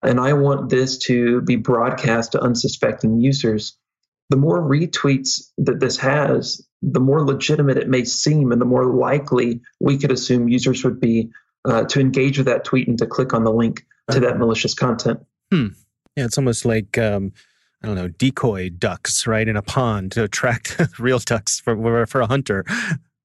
and 0.04 0.20
I 0.20 0.34
want 0.34 0.70
this 0.70 0.98
to 1.00 1.42
be 1.42 1.56
broadcast 1.56 2.32
to 2.34 2.42
unsuspecting 2.42 3.20
users, 3.20 3.78
the 4.30 4.38
more 4.38 4.62
retweets 4.62 5.50
that 5.58 5.80
this 5.80 5.98
has, 5.98 6.66
the 6.82 7.00
more 7.00 7.26
legitimate 7.26 7.78
it 7.78 7.90
may 7.90 8.06
seem, 8.06 8.52
and 8.52 8.62
the 8.62 8.66
more 8.66 8.86
likely 8.86 9.62
we 9.80 9.98
could 9.98 10.12
assume 10.12 10.48
users 10.48 10.84
would 10.84 11.00
be 11.00 11.30
uh, 11.66 11.84
to 11.86 12.00
engage 12.00 12.38
with 12.38 12.48
that 12.48 12.64
tweet 12.64 12.88
and 12.88 12.98
to 13.00 13.06
click 13.06 13.34
on 13.34 13.44
the 13.44 13.52
link 13.52 13.86
to 14.12 14.20
that 14.20 14.38
malicious 14.38 14.74
content. 14.74 15.20
Hmm. 15.52 15.68
Yeah, 16.16 16.26
it's 16.26 16.38
almost 16.38 16.66
like 16.66 16.98
um, 16.98 17.34
I 17.84 17.88
don't 17.88 17.96
know 17.96 18.08
decoy 18.08 18.70
ducks, 18.70 19.28
right, 19.28 19.48
in 19.48 19.56
a 19.56 19.62
pond 19.62 20.12
to 20.14 20.24
attract 20.24 20.80
real 21.00 21.20
ducks 21.20 21.60
for 21.60 22.06
for 22.06 22.22
a 22.22 22.28
hunter. 22.28 22.66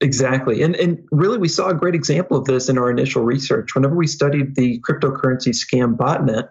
Exactly. 0.01 0.63
And, 0.63 0.75
and 0.77 0.99
really, 1.13 1.39
we 1.39 1.49
saw 1.49 1.69
a 1.69 1.75
great 1.75 1.95
example 1.95 2.37
of 2.37 2.45
this 2.45 2.69
in 2.69 2.79
our 2.79 2.91
initial 2.91 3.23
research. 3.23 3.75
Whenever 3.75 3.95
we 3.95 4.07
studied 4.07 4.55
the 4.55 4.81
cryptocurrency 4.81 5.55
scam 5.55 5.97
botnet, 5.97 6.49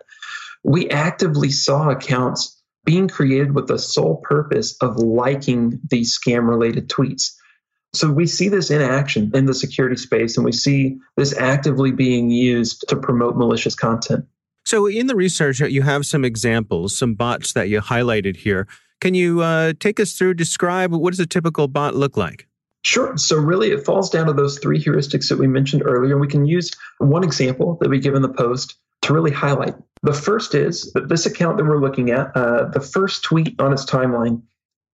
we 0.64 0.90
actively 0.90 1.52
saw 1.52 1.90
accounts 1.90 2.62
being 2.86 3.08
created 3.08 3.54
with 3.54 3.68
the 3.68 3.78
sole 3.78 4.18
purpose 4.24 4.76
of 4.82 4.98
liking 4.98 5.80
these 5.90 6.18
scam 6.18 6.48
related 6.48 6.90
tweets. 6.90 7.32
So 7.94 8.12
we 8.12 8.26
see 8.26 8.50
this 8.50 8.72
in 8.72 8.82
action 8.82 9.32
in 9.34 9.46
the 9.46 9.54
security 9.54 9.98
space, 9.98 10.36
and 10.36 10.46
we 10.46 10.52
see 10.52 10.98
this 11.16 11.38
actively 11.38 11.92
being 11.92 12.32
used 12.32 12.86
to 12.90 12.96
promote 12.96 13.36
malicious 13.36 13.76
content. 13.76 14.26
So, 14.66 14.88
in 14.88 15.08
the 15.08 15.16
research, 15.16 15.60
you 15.60 15.82
have 15.82 16.06
some 16.06 16.24
examples, 16.24 16.98
some 16.98 17.14
bots 17.16 17.54
that 17.54 17.70
you 17.70 17.82
highlighted 17.82 18.38
here. 18.38 18.68
Can 19.02 19.14
you 19.14 19.42
uh, 19.42 19.74
take 19.80 20.00
us 20.00 20.14
through, 20.14 20.36
describe 20.36 20.94
what 20.94 21.12
does 21.12 21.20
a 21.20 21.26
typical 21.26 21.68
bot 21.68 21.94
look 21.96 22.16
like? 22.16 22.48
Sure. 22.84 23.18
So, 23.18 23.38
really, 23.38 23.72
it 23.72 23.86
falls 23.86 24.10
down 24.10 24.28
to 24.28 24.34
those 24.34 24.60
three 24.60 24.82
heuristics 24.82 25.30
that 25.30 25.40
we 25.40 25.48
mentioned 25.48 25.84
earlier. 25.86 26.18
We 26.18 26.28
can 26.28 26.46
use 26.46 26.70
one 26.98 27.24
example 27.24 27.78
that 27.80 27.90
we 27.90 28.00
give 28.00 28.14
in 28.14 28.22
the 28.22 28.30
post 28.30 28.76
to 29.04 29.14
really 29.14 29.32
highlight. 29.32 29.76
The 30.02 30.14
first 30.14 30.54
is 30.54 30.92
that 30.94 31.08
this 31.08 31.26
account 31.26 31.58
that 31.58 31.66
we're 31.66 31.82
looking 31.82 32.12
at, 32.12 32.36
uh, 32.36 32.66
the 32.70 32.82
first 32.82 33.24
tweet 33.24 33.60
on 33.60 33.72
its 33.72 33.86
timeline 33.86 34.42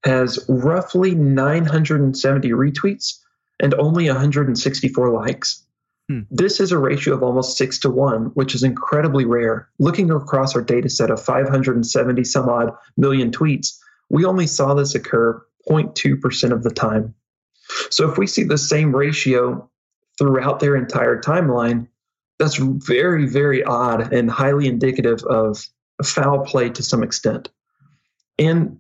has 0.03 0.46
roughly 0.48 1.15
970 1.15 2.50
retweets 2.51 3.19
and 3.60 3.74
only 3.75 4.08
164 4.08 5.12
likes. 5.12 5.65
Hmm. 6.10 6.22
This 6.31 6.60
is 6.60 6.72
a 6.72 6.77
ratio 6.77 7.13
of 7.15 7.24
almost 7.24 7.58
six 7.58 7.79
to 7.79 7.89
one, 7.89 8.25
which 8.36 8.55
is 8.55 8.63
incredibly 8.63 9.25
rare. 9.25 9.69
Looking 9.79 10.12
across 10.12 10.55
our 10.55 10.62
data 10.62 10.89
set 10.89 11.12
of 11.12 11.22
570 11.22 12.24
some 12.24 12.50
odd 12.50 12.72
million 12.98 13.31
tweets, 13.31 13.77
we 14.10 14.25
only 14.25 14.48
saw 14.48 14.74
this 14.74 14.96
occur 14.96 15.41
0.2% 15.69 16.51
of 16.51 16.63
the 16.63 16.72
time. 16.72 17.13
So 17.89 18.09
if 18.09 18.17
we 18.17 18.27
see 18.27 18.43
the 18.43 18.57
same 18.57 18.95
ratio 18.95 19.69
throughout 20.17 20.59
their 20.59 20.75
entire 20.75 21.21
timeline, 21.21 21.88
that's 22.38 22.57
very, 22.57 23.27
very 23.27 23.63
odd 23.63 24.13
and 24.13 24.29
highly 24.29 24.67
indicative 24.67 25.23
of 25.23 25.63
foul 26.03 26.45
play 26.45 26.69
to 26.69 26.83
some 26.83 27.03
extent. 27.03 27.49
And 28.38 28.79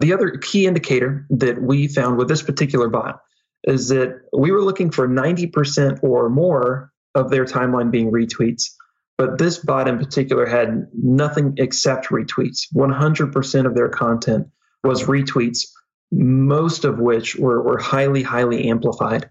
the 0.00 0.12
other 0.12 0.30
key 0.30 0.66
indicator 0.66 1.26
that 1.30 1.60
we 1.60 1.88
found 1.88 2.16
with 2.16 2.28
this 2.28 2.42
particular 2.42 2.88
bot 2.88 3.20
is 3.64 3.88
that 3.88 4.20
we 4.36 4.50
were 4.50 4.62
looking 4.62 4.90
for 4.90 5.08
90% 5.08 6.02
or 6.02 6.28
more 6.28 6.92
of 7.14 7.30
their 7.30 7.44
timeline 7.44 7.90
being 7.90 8.10
retweets. 8.10 8.70
But 9.18 9.38
this 9.38 9.58
bot 9.58 9.88
in 9.88 9.98
particular 9.98 10.46
had 10.46 10.88
nothing 10.94 11.54
except 11.58 12.08
retweets. 12.08 12.62
100% 12.74 13.66
of 13.66 13.74
their 13.74 13.88
content 13.88 14.48
was 14.82 15.04
retweets, 15.04 15.66
most 16.12 16.84
of 16.84 16.98
which 16.98 17.36
were, 17.36 17.62
were 17.62 17.78
highly, 17.78 18.22
highly 18.22 18.68
amplified. 18.68 19.28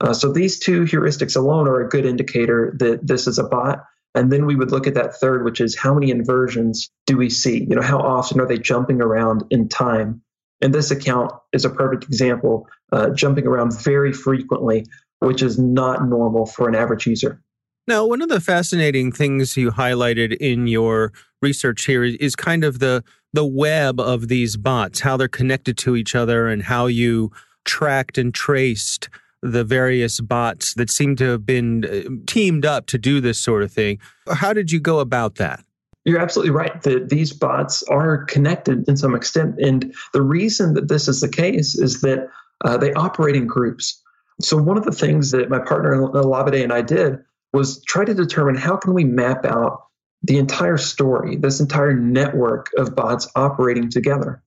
Uh, 0.00 0.12
so 0.12 0.30
these 0.30 0.58
two 0.58 0.82
heuristics 0.82 1.36
alone 1.36 1.68
are 1.68 1.80
a 1.80 1.88
good 1.88 2.04
indicator 2.04 2.74
that 2.78 3.06
this 3.06 3.26
is 3.26 3.38
a 3.38 3.44
bot. 3.44 3.84
And 4.14 4.32
then 4.32 4.46
we 4.46 4.56
would 4.56 4.72
look 4.72 4.86
at 4.86 4.94
that 4.94 5.16
third, 5.16 5.44
which 5.44 5.60
is 5.60 5.76
how 5.76 5.94
many 5.94 6.10
inversions 6.10 6.90
do 7.06 7.16
we 7.16 7.30
see? 7.30 7.60
You 7.60 7.76
know, 7.76 7.82
how 7.82 7.98
often 7.98 8.40
are 8.40 8.46
they 8.46 8.58
jumping 8.58 9.00
around 9.00 9.44
in 9.50 9.68
time? 9.68 10.22
And 10.62 10.74
this 10.74 10.90
account 10.90 11.32
is 11.52 11.64
a 11.64 11.70
perfect 11.70 12.04
example, 12.04 12.66
uh, 12.92 13.10
jumping 13.10 13.46
around 13.46 13.78
very 13.82 14.12
frequently, 14.12 14.86
which 15.20 15.42
is 15.42 15.58
not 15.58 16.06
normal 16.08 16.46
for 16.46 16.68
an 16.68 16.74
average 16.74 17.06
user. 17.06 17.42
Now, 17.86 18.04
one 18.04 18.20
of 18.20 18.28
the 18.28 18.40
fascinating 18.40 19.12
things 19.12 19.56
you 19.56 19.70
highlighted 19.70 20.36
in 20.38 20.66
your 20.66 21.12
research 21.40 21.84
here 21.84 22.02
is 22.02 22.34
kind 22.34 22.64
of 22.64 22.80
the 22.80 23.04
the 23.36 23.46
web 23.46 24.00
of 24.00 24.28
these 24.28 24.56
bots, 24.56 25.00
how 25.00 25.16
they're 25.16 25.28
connected 25.28 25.78
to 25.78 25.94
each 25.94 26.14
other, 26.14 26.48
and 26.48 26.62
how 26.62 26.86
you 26.86 27.30
tracked 27.64 28.18
and 28.18 28.34
traced 28.34 29.08
the 29.42 29.62
various 29.62 30.20
bots 30.20 30.74
that 30.74 30.90
seem 30.90 31.14
to 31.16 31.24
have 31.26 31.44
been 31.44 31.84
uh, 31.84 32.08
teamed 32.26 32.64
up 32.64 32.86
to 32.86 32.98
do 32.98 33.20
this 33.20 33.38
sort 33.38 33.62
of 33.62 33.70
thing. 33.70 33.98
How 34.32 34.52
did 34.52 34.72
you 34.72 34.80
go 34.80 34.98
about 35.00 35.36
that? 35.36 35.62
You're 36.04 36.20
absolutely 36.20 36.52
right 36.52 36.80
that 36.82 37.08
these 37.08 37.32
bots 37.32 37.82
are 37.84 38.24
connected 38.24 38.88
in 38.88 38.96
some 38.96 39.14
extent. 39.14 39.56
And 39.58 39.94
the 40.12 40.22
reason 40.22 40.74
that 40.74 40.88
this 40.88 41.08
is 41.08 41.20
the 41.20 41.28
case 41.28 41.76
is 41.76 42.00
that 42.00 42.28
uh, 42.64 42.78
they 42.78 42.92
operate 42.94 43.36
in 43.36 43.46
groups. 43.46 44.00
So 44.40 44.56
one 44.56 44.78
of 44.78 44.84
the 44.84 44.92
things 44.92 45.32
that 45.32 45.50
my 45.50 45.58
partner 45.58 45.96
Olabode 45.96 46.62
and 46.62 46.72
I 46.72 46.82
did 46.82 47.18
was 47.52 47.82
try 47.84 48.04
to 48.04 48.14
determine 48.14 48.54
how 48.54 48.76
can 48.76 48.94
we 48.94 49.04
map 49.04 49.44
out 49.44 49.85
the 50.22 50.38
entire 50.38 50.76
story, 50.76 51.36
this 51.36 51.60
entire 51.60 51.94
network 51.94 52.70
of 52.76 52.96
bots 52.96 53.28
operating 53.34 53.90
together. 53.90 54.42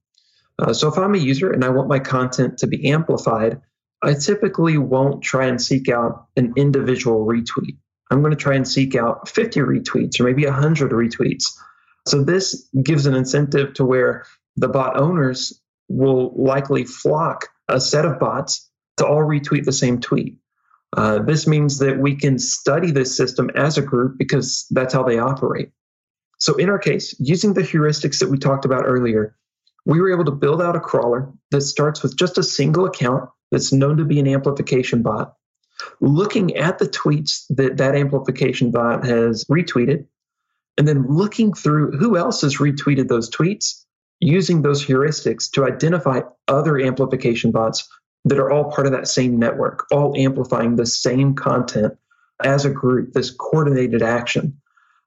Uh, 0.58 0.74
so 0.74 0.90
if 0.90 0.98
I'm 0.98 1.16
a 1.16 1.20
user 1.20 1.52
and 1.52 1.64
I 1.64 1.70
want 1.70 1.88
my 1.88 2.00
content 2.00 2.60
to 2.60 2.68
be 2.68 2.90
amplified, 2.90 3.62
I 4.02 4.14
typically 4.14 4.78
won't 4.78 5.24
try 5.24 5.46
and 5.46 5.62
seek 5.62 5.90
out 5.90 6.28
an 6.36 6.54
individual 6.58 7.26
retweet. 7.26 7.78
I'm 8.12 8.22
going 8.22 8.32
to 8.32 8.38
try 8.38 8.56
and 8.56 8.68
seek 8.68 8.96
out 8.96 9.30
50 9.30 9.60
retweets 9.62 10.20
or 10.20 10.24
maybe 10.24 10.46
100 10.46 10.92
retweets. 10.92 11.46
So 12.08 12.24
this 12.24 12.70
gives 12.82 13.06
an 13.06 13.14
incentive 13.14 13.74
to 13.76 13.86
where 13.86 14.26
the 14.56 14.68
bot 14.68 15.00
owners 15.00 15.62
will 15.88 16.34
likely 16.36 16.86
flock 16.86 17.48
a 17.68 17.80
set 17.80 18.06
of 18.06 18.20
bots 18.20 18.70
to 18.98 19.06
all 19.06 19.22
retweet 19.22 19.66
the 19.66 19.72
same 19.72 20.00
tweet. 20.00 20.38
Uh, 20.96 21.20
this 21.20 21.46
means 21.46 21.80
that 21.80 22.00
we 22.00 22.16
can 22.16 22.40
study 22.40 22.92
this 22.92 23.16
system 23.16 23.50
as 23.56 23.78
a 23.78 23.82
group 23.82 24.18
because 24.18 24.66
that's 24.72 24.94
how 24.94 25.04
they 25.04 25.20
operate. 25.20 25.70
So, 26.40 26.56
in 26.56 26.70
our 26.70 26.80
case, 26.80 27.16
using 27.20 27.54
the 27.54 27.62
heuristics 27.62 28.20
that 28.20 28.30
we 28.30 28.38
talked 28.38 28.66
about 28.66 28.86
earlier, 28.86 29.36
we 29.86 30.02
were 30.02 30.12
able 30.12 30.26
to 30.26 30.32
build 30.32 30.62
out 30.62 30.76
a 30.76 30.80
crawler 30.80 31.32
that 31.52 31.62
starts 31.62 32.02
with 32.02 32.18
just 32.18 32.38
a 32.38 32.44
single 32.44 32.86
account 32.86 33.30
that's 33.52 33.72
known 33.72 33.98
to 33.98 34.06
be 34.06 34.20
an 34.20 34.28
amplification 34.28 35.04
bot 35.04 35.36
looking 36.00 36.56
at 36.58 36.80
the 36.80 36.86
tweets 36.86 37.46
that 37.50 37.78
that 37.78 37.96
amplification 37.96 38.72
bot 38.72 39.06
has 39.06 39.46
retweeted, 39.46 40.06
and 40.78 40.88
then 40.88 41.08
looking 41.08 41.54
through 41.54 41.92
who 41.92 42.18
else 42.18 42.42
has 42.42 42.58
retweeted 42.58 43.08
those 43.08 43.30
tweets, 43.30 43.84
using 44.20 44.62
those 44.62 44.86
heuristics 44.86 45.52
to 45.52 45.66
identify 45.66 46.22
other 46.48 46.80
amplification 46.80 47.52
bots 47.52 47.88
that 48.26 48.40
are 48.40 48.52
all 48.52 48.72
part 48.72 48.86
of 48.86 48.94
that 48.94 49.08
same 49.08 49.38
network, 49.38 49.86
all 49.92 50.16
amplifying 50.18 50.76
the 50.76 50.86
same 50.86 51.36
content 51.36 51.94
as 52.44 52.66
a 52.66 52.70
group, 52.70 53.14
this 53.14 53.32
coordinated 53.32 54.02
action. 54.02 54.60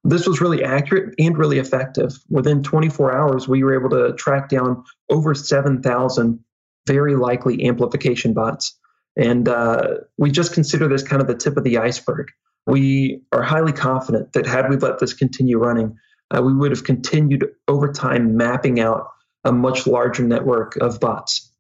This 0.05 0.27
was 0.27 0.41
really 0.41 0.65
accurate 0.65 1.15
and 1.19 1.39
really 1.39 1.59
effective. 1.59 2.13
Within 2.29 2.63
24 2.63 3.17
hours, 3.17 3.47
we 3.47 3.63
were 3.63 3.79
able 3.79 3.91
to 3.91 4.15
track 4.15 4.49
down 4.49 4.83
over 5.11 5.35
7,000 5.35 6.41
very 6.87 7.15
likely 7.15 7.65
amplification 7.65 8.35
bots 8.35 8.77
and 9.17 9.49
uh, 9.49 9.99
we 10.17 10.31
just 10.31 10.55
consider 10.55 10.89
this 10.89 11.03
kind 11.03 11.21
of 11.21 11.29
the 11.29 11.35
tip 11.35 11.57
of 11.57 11.65
the 11.65 11.79
iceberg. 11.79 12.29
We 12.67 13.23
are 13.33 13.43
highly 13.43 13.73
confident 13.73 14.33
that 14.33 14.47
had 14.47 14.71
we 14.71 14.77
let 14.77 14.99
this 14.99 15.13
continue 15.13 15.59
running, 15.59 15.97
uh, 16.31 16.43
we 16.43 16.55
would 16.55 16.71
have 16.71 16.85
continued 16.85 17.51
over 17.69 17.93
time 17.93 18.37
mapping 18.37 18.81
out 18.81 19.09
a 19.45 19.53
much 19.53 19.87
larger 19.87 20.23
network 20.23 20.77
of 20.77 21.01
bots. 21.01 21.52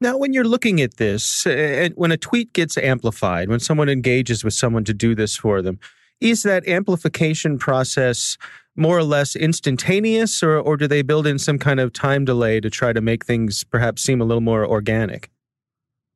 Now, 0.00 0.18
when 0.18 0.32
you're 0.32 0.44
looking 0.44 0.80
at 0.80 0.96
this, 0.96 1.46
uh, 1.46 1.88
when 1.94 2.12
a 2.12 2.16
tweet 2.16 2.52
gets 2.52 2.76
amplified, 2.76 3.48
when 3.48 3.60
someone 3.60 3.88
engages 3.88 4.44
with 4.44 4.54
someone 4.54 4.84
to 4.84 4.94
do 4.94 5.14
this 5.14 5.36
for 5.36 5.62
them, 5.62 5.78
is 6.20 6.42
that 6.42 6.66
amplification 6.66 7.58
process 7.58 8.36
more 8.76 8.98
or 8.98 9.04
less 9.04 9.36
instantaneous, 9.36 10.42
or, 10.42 10.58
or 10.58 10.76
do 10.76 10.88
they 10.88 11.02
build 11.02 11.26
in 11.26 11.38
some 11.38 11.58
kind 11.58 11.78
of 11.78 11.92
time 11.92 12.24
delay 12.24 12.60
to 12.60 12.68
try 12.68 12.92
to 12.92 13.00
make 13.00 13.24
things 13.24 13.62
perhaps 13.62 14.02
seem 14.02 14.20
a 14.20 14.24
little 14.24 14.40
more 14.40 14.66
organic? 14.66 15.30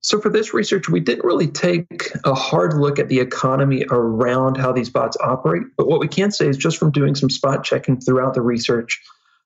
So, 0.00 0.20
for 0.20 0.28
this 0.28 0.54
research, 0.54 0.88
we 0.88 1.00
didn't 1.00 1.24
really 1.24 1.48
take 1.48 2.12
a 2.24 2.34
hard 2.34 2.74
look 2.74 2.98
at 2.98 3.08
the 3.08 3.20
economy 3.20 3.84
around 3.90 4.56
how 4.56 4.72
these 4.72 4.90
bots 4.90 5.16
operate. 5.20 5.64
But 5.76 5.88
what 5.88 6.00
we 6.00 6.08
can 6.08 6.30
say 6.30 6.48
is 6.48 6.56
just 6.56 6.78
from 6.78 6.92
doing 6.92 7.14
some 7.14 7.30
spot 7.30 7.64
checking 7.64 8.00
throughout 8.00 8.34
the 8.34 8.40
research, 8.42 9.00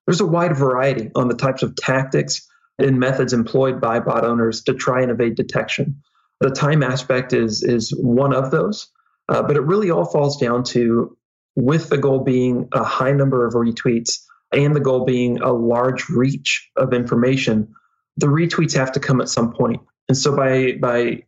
there's 0.07 0.21
a 0.21 0.27
wide 0.27 0.57
variety 0.57 1.11
on 1.15 1.29
the 1.29 1.35
types 1.35 1.63
of 1.63 1.75
tactics 1.77 2.47
and 2.83 2.99
methods 2.99 3.33
employed 3.33 3.81
by 3.81 4.01
bot 4.01 4.25
owners 4.25 4.63
to 4.65 4.75
try 4.75 5.03
and 5.03 5.11
evade 5.11 5.35
detection. 5.35 6.03
The 6.41 6.51
time 6.51 6.83
aspect 6.83 7.33
is, 7.33 7.63
is 7.63 7.91
one 7.97 8.35
of 8.35 8.51
those, 8.51 8.91
uh, 9.29 9.43
but 9.43 9.57
it 9.57 9.63
really 9.63 9.91
all 9.91 10.05
falls 10.05 10.39
down 10.39 10.65
to 10.65 11.17
with 11.55 11.89
the 11.89 11.99
goal 11.99 12.21
being 12.21 12.69
a 12.73 12.83
high 12.83 13.13
number 13.13 13.47
of 13.47 13.55
retweets 13.55 14.21
and 14.53 14.75
the 14.75 14.81
goal 14.81 15.05
being 15.05 15.41
a 15.41 15.53
large 15.53 16.09
reach 16.09 16.71
of 16.77 16.93
information, 16.93 17.75
the 18.17 18.27
retweets 18.27 18.75
have 18.75 18.93
to 18.93 19.01
come 19.01 19.21
at 19.21 19.29
some 19.29 19.53
point. 19.53 19.81
And 20.09 20.17
so 20.17 20.37
by 20.37 20.73
by 20.73 21.25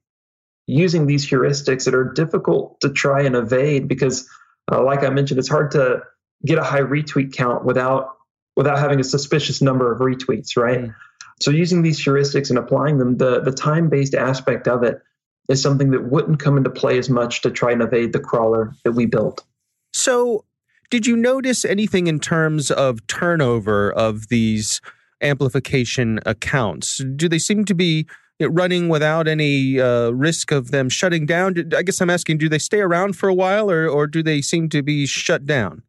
using 0.67 1.07
these 1.07 1.29
heuristics 1.29 1.85
that 1.85 1.95
are 1.95 2.13
difficult 2.13 2.81
to 2.81 2.91
try 2.91 3.23
and 3.23 3.37
evade 3.37 3.87
because 3.87 4.29
uh, 4.73 4.83
like 4.83 5.05
I 5.05 5.11
mentioned, 5.11 5.39
it's 5.39 5.49
hard 5.49 5.73
to 5.73 6.01
get 6.45 6.59
a 6.59 6.63
high 6.63 6.81
retweet 6.81 7.35
count 7.35 7.65
without 7.65 8.17
without 8.57 8.79
having 8.79 9.01
a 9.01 9.05
suspicious 9.05 9.61
number 9.61 9.93
of 9.93 10.01
retweets, 10.01 10.57
right? 10.57 10.81
Mm. 10.81 10.95
So 11.41 11.51
using 11.51 11.83
these 11.83 12.03
heuristics 12.03 12.49
and 12.51 12.59
applying 12.59 12.99
them, 12.99 13.17
the, 13.17 13.41
the 13.41 13.53
time-based 13.53 14.15
aspect 14.15 14.69
of 14.69 14.83
it 14.83 15.01
is 15.49 15.61
something 15.61 15.91
that 15.91 16.05
wouldn't 16.05 16.41
come 16.41 16.57
into 16.57 16.71
play 16.71 16.99
as 16.99 17.11
much 17.11 17.43
to 17.43 17.51
try 17.51 17.73
and 17.73 17.83
evade 17.83 18.13
the 18.13 18.21
crawler 18.21 18.73
that 18.85 18.93
we 18.93 19.07
built. 19.07 19.45
So 19.93 20.45
did 20.91 21.07
you 21.07 21.17
notice 21.17 21.65
anything 21.65 22.07
in 22.07 22.19
terms 22.19 22.71
of 22.71 23.07
turnover 23.07 23.93
of 23.93 24.29
these 24.29 24.81
amplification 25.21 26.21
accounts? 26.27 26.99
Do 27.17 27.29
they 27.29 27.39
seem 27.39 27.65
to 27.67 27.75
be 27.75 28.07
running 28.41 28.89
without 28.89 29.29
any 29.29 29.81
uh, 29.81 30.11
risk 30.11 30.51
of 30.51 30.71
them 30.73 30.89
shutting 30.89 31.27
down? 31.27 31.55
I 31.77 31.83
guess 31.83 32.01
I'm 32.01 32.11
asking, 32.11 32.39
do 32.39 32.49
they 32.49 32.59
stay 32.59 32.81
around 32.81 33.17
for 33.17 33.29
a 33.29 33.35
while 33.35 33.71
or, 33.71 33.89
or 33.89 34.07
do 34.07 34.23
they 34.23 34.41
seem 34.43 34.69
to 34.71 34.83
be 34.83 35.07
shut 35.07 35.45
down? 35.47 35.84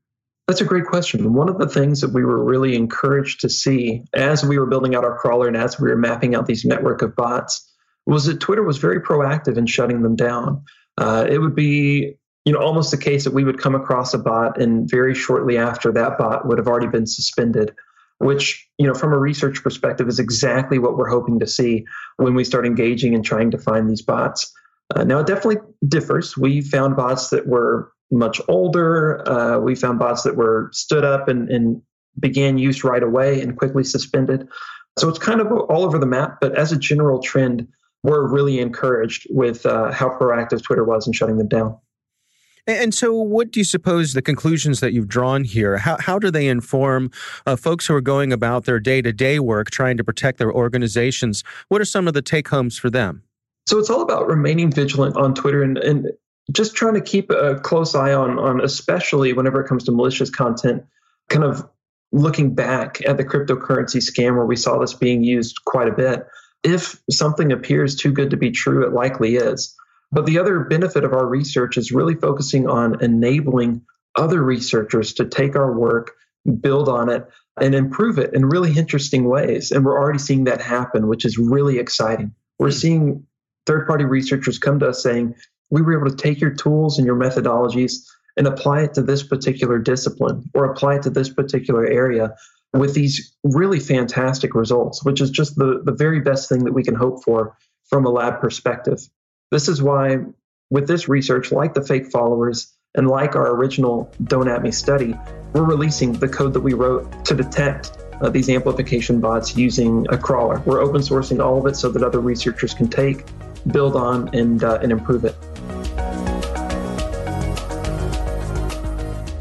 That's 0.47 0.61
a 0.61 0.65
great 0.65 0.85
question. 0.85 1.33
One 1.33 1.49
of 1.49 1.57
the 1.57 1.67
things 1.67 2.01
that 2.01 2.13
we 2.13 2.23
were 2.23 2.43
really 2.43 2.75
encouraged 2.75 3.41
to 3.41 3.49
see 3.49 4.03
as 4.13 4.45
we 4.45 4.59
were 4.59 4.67
building 4.67 4.95
out 4.95 5.03
our 5.03 5.17
crawler 5.17 5.47
and 5.47 5.57
as 5.57 5.79
we 5.79 5.89
were 5.89 5.97
mapping 5.97 6.35
out 6.35 6.45
these 6.45 6.65
network 6.65 7.01
of 7.01 7.15
bots 7.15 7.71
was 8.05 8.25
that 8.25 8.39
Twitter 8.39 8.63
was 8.63 8.77
very 8.77 9.01
proactive 9.01 9.57
in 9.57 9.65
shutting 9.65 10.03
them 10.03 10.15
down. 10.15 10.63
Uh, 10.97 11.25
it 11.27 11.39
would 11.39 11.55
be 11.55 12.17
you 12.45 12.53
know 12.53 12.59
almost 12.59 12.91
the 12.91 12.97
case 12.97 13.23
that 13.23 13.33
we 13.33 13.43
would 13.43 13.59
come 13.59 13.75
across 13.75 14.13
a 14.13 14.19
bot 14.19 14.61
and 14.61 14.89
very 14.89 15.15
shortly 15.15 15.57
after 15.57 15.91
that 15.91 16.17
bot 16.17 16.47
would 16.47 16.59
have 16.59 16.67
already 16.67 16.87
been 16.87 17.07
suspended 17.07 17.73
which 18.19 18.69
you 18.77 18.87
know 18.87 18.93
from 18.93 19.11
a 19.11 19.17
research 19.17 19.61
perspective 19.63 20.07
is 20.07 20.19
exactly 20.19 20.79
what 20.79 20.95
we're 20.95 21.09
hoping 21.09 21.39
to 21.39 21.47
see 21.47 21.85
when 22.17 22.35
we 22.35 22.43
start 22.43 22.65
engaging 22.65 23.13
and 23.13 23.25
trying 23.25 23.51
to 23.51 23.57
find 23.57 23.89
these 23.89 24.03
bots 24.03 24.53
uh, 24.95 25.03
now 25.03 25.19
it 25.19 25.27
definitely 25.27 25.57
differs 25.85 26.37
we 26.37 26.61
found 26.61 26.95
bots 26.95 27.29
that 27.29 27.47
were 27.47 27.91
much 28.11 28.41
older. 28.47 29.27
Uh, 29.27 29.59
we 29.59 29.75
found 29.75 29.99
bots 29.99 30.23
that 30.23 30.35
were 30.35 30.69
stood 30.73 31.03
up 31.03 31.27
and, 31.27 31.49
and 31.49 31.81
began 32.19 32.57
use 32.57 32.83
right 32.83 33.03
away 33.03 33.41
and 33.41 33.57
quickly 33.57 33.83
suspended. 33.83 34.47
So 34.97 35.09
it's 35.09 35.19
kind 35.19 35.41
of 35.41 35.47
all 35.51 35.83
over 35.83 35.97
the 35.99 36.05
map, 36.05 36.37
but 36.39 36.57
as 36.57 36.71
a 36.71 36.77
general 36.77 37.19
trend, 37.19 37.67
we're 38.03 38.27
really 38.27 38.59
encouraged 38.59 39.27
with 39.29 39.65
uh, 39.65 39.91
how 39.91 40.09
proactive 40.09 40.63
Twitter 40.63 40.83
was 40.83 41.07
in 41.07 41.13
shutting 41.13 41.37
them 41.37 41.47
down. 41.47 41.77
And 42.67 42.95
so, 42.95 43.13
what 43.13 43.51
do 43.51 43.59
you 43.59 43.63
suppose 43.63 44.13
the 44.13 44.23
conclusions 44.23 44.79
that 44.79 44.91
you've 44.91 45.07
drawn 45.07 45.43
here? 45.43 45.77
How, 45.77 45.97
how 45.99 46.17
do 46.17 46.31
they 46.31 46.47
inform 46.47 47.11
uh, 47.45 47.55
folks 47.55 47.85
who 47.85 47.93
are 47.93 48.01
going 48.01 48.33
about 48.33 48.65
their 48.65 48.79
day 48.79 49.03
to 49.03 49.13
day 49.13 49.39
work 49.39 49.69
trying 49.69 49.97
to 49.97 50.03
protect 50.03 50.39
their 50.39 50.51
organizations? 50.51 51.43
What 51.67 51.79
are 51.79 51.85
some 51.85 52.07
of 52.07 52.15
the 52.15 52.23
take 52.23 52.47
homes 52.47 52.77
for 52.77 52.89
them? 52.89 53.21
So, 53.67 53.77
it's 53.77 53.91
all 53.91 54.01
about 54.01 54.27
remaining 54.27 54.71
vigilant 54.71 55.15
on 55.15 55.35
Twitter 55.35 55.61
and, 55.61 55.77
and 55.77 56.07
just 56.51 56.75
trying 56.75 56.93
to 56.93 57.01
keep 57.01 57.29
a 57.31 57.55
close 57.59 57.95
eye 57.95 58.13
on 58.13 58.37
on 58.37 58.61
especially 58.61 59.33
whenever 59.33 59.61
it 59.61 59.67
comes 59.67 59.83
to 59.83 59.91
malicious 59.91 60.29
content 60.29 60.83
kind 61.29 61.43
of 61.43 61.67
looking 62.11 62.55
back 62.55 63.01
at 63.05 63.17
the 63.17 63.25
cryptocurrency 63.25 63.97
scam 63.97 64.35
where 64.35 64.45
we 64.45 64.55
saw 64.55 64.79
this 64.79 64.93
being 64.93 65.23
used 65.23 65.63
quite 65.65 65.87
a 65.87 65.93
bit. 65.93 66.25
If 66.63 66.99
something 67.09 67.51
appears 67.51 67.95
too 67.95 68.11
good 68.11 68.29
to 68.31 68.37
be 68.37 68.51
true 68.51 68.85
it 68.85 68.93
likely 68.93 69.35
is. 69.35 69.75
But 70.11 70.25
the 70.25 70.39
other 70.39 70.61
benefit 70.61 71.03
of 71.03 71.13
our 71.13 71.27
research 71.27 71.77
is 71.77 71.91
really 71.91 72.15
focusing 72.15 72.69
on 72.69 73.03
enabling 73.03 73.81
other 74.15 74.41
researchers 74.41 75.13
to 75.13 75.25
take 75.25 75.55
our 75.55 75.77
work 75.77 76.11
build 76.61 76.87
on 76.87 77.09
it 77.09 77.27
and 77.59 77.73
improve 77.73 78.17
it 78.17 78.33
in 78.33 78.45
really 78.45 78.77
interesting 78.77 79.25
ways. 79.25 79.71
And 79.71 79.83
we're 79.83 79.99
already 79.99 80.19
seeing 80.19 80.45
that 80.45 80.61
happen 80.61 81.07
which 81.07 81.25
is 81.25 81.37
really 81.37 81.79
exciting. 81.79 82.33
We're 82.59 82.67
hmm. 82.67 82.77
seeing 82.77 83.27
third 83.65 83.87
party 83.87 84.05
researchers 84.05 84.59
come 84.59 84.79
to 84.79 84.89
us 84.89 85.03
saying 85.03 85.35
we 85.69 85.81
were 85.81 85.99
able 85.99 86.09
to 86.09 86.15
take 86.15 86.39
your 86.39 86.53
tools 86.53 86.97
and 86.97 87.05
your 87.05 87.15
methodologies 87.15 88.05
and 88.37 88.47
apply 88.47 88.81
it 88.81 88.93
to 88.93 89.01
this 89.01 89.23
particular 89.23 89.79
discipline 89.79 90.43
or 90.53 90.65
apply 90.65 90.95
it 90.95 91.03
to 91.03 91.09
this 91.09 91.29
particular 91.29 91.85
area 91.85 92.35
with 92.73 92.93
these 92.93 93.35
really 93.43 93.79
fantastic 93.79 94.53
results, 94.53 95.03
which 95.05 95.21
is 95.21 95.29
just 95.29 95.55
the, 95.55 95.81
the 95.85 95.93
very 95.93 96.19
best 96.19 96.49
thing 96.49 96.65
that 96.65 96.73
we 96.73 96.83
can 96.83 96.95
hope 96.95 97.23
for 97.23 97.57
from 97.89 98.05
a 98.05 98.09
lab 98.09 98.41
perspective. 98.41 98.99
This 99.51 99.69
is 99.69 99.81
why, 99.81 100.17
with 100.69 100.87
this 100.87 101.07
research, 101.07 101.51
like 101.51 101.73
the 101.73 101.83
fake 101.83 102.11
followers 102.11 102.73
and 102.95 103.07
like 103.07 103.35
our 103.35 103.55
original 103.55 104.11
Don't 104.23 104.49
At 104.49 104.63
Me 104.63 104.71
study, 104.71 105.15
we're 105.53 105.63
releasing 105.63 106.13
the 106.13 106.27
code 106.27 106.53
that 106.53 106.61
we 106.61 106.73
wrote 106.73 107.25
to 107.25 107.35
detect 107.35 107.97
uh, 108.21 108.29
these 108.29 108.49
amplification 108.49 109.19
bots 109.19 109.55
using 109.55 110.05
a 110.09 110.17
crawler. 110.17 110.61
We're 110.65 110.81
open 110.81 111.01
sourcing 111.01 111.43
all 111.43 111.59
of 111.59 111.65
it 111.67 111.75
so 111.75 111.89
that 111.91 112.03
other 112.03 112.19
researchers 112.19 112.73
can 112.73 112.89
take, 112.89 113.25
build 113.67 113.95
on, 113.95 114.35
and, 114.35 114.63
uh, 114.63 114.79
and 114.81 114.91
improve 114.91 115.23
it. 115.25 115.35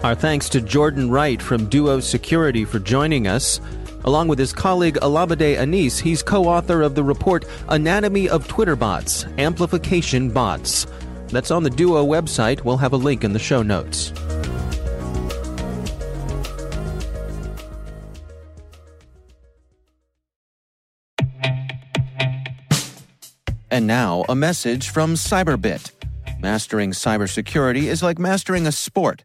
Our 0.04 0.14
thanks 0.14 0.50
to 0.50 0.60
Jordan 0.60 1.10
Wright 1.10 1.40
from 1.40 1.64
Duo 1.64 1.98
Security 1.98 2.66
for 2.66 2.78
joining 2.78 3.26
us. 3.26 3.58
Along 4.04 4.28
with 4.28 4.38
his 4.38 4.52
colleague 4.52 4.96
Olabode 4.96 5.56
Anise, 5.56 5.98
he's 5.98 6.22
co 6.22 6.44
author 6.44 6.82
of 6.82 6.94
the 6.94 7.02
report 7.02 7.46
Anatomy 7.70 8.28
of 8.28 8.46
Twitter 8.46 8.76
Bots 8.76 9.24
Amplification 9.38 10.28
Bots. 10.28 10.86
That's 11.28 11.50
on 11.50 11.62
the 11.62 11.70
Duo 11.70 12.04
website. 12.04 12.62
We'll 12.64 12.76
have 12.76 12.92
a 12.92 12.98
link 12.98 13.24
in 13.24 13.32
the 13.32 13.38
show 13.38 13.62
notes. 13.62 14.12
And 23.70 23.86
now, 23.86 24.26
a 24.28 24.34
message 24.34 24.90
from 24.90 25.14
Cyberbit. 25.14 25.92
Mastering 26.40 26.90
cybersecurity 26.90 27.84
is 27.84 28.02
like 28.02 28.18
mastering 28.18 28.66
a 28.66 28.72
sport. 28.72 29.24